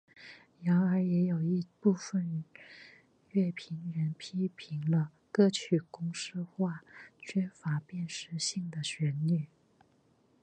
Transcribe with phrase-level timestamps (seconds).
[0.63, 2.43] 然而也有一部分
[3.29, 6.81] 乐评人批评了歌曲公式化
[7.19, 9.45] 缺乏辨识性的旋律。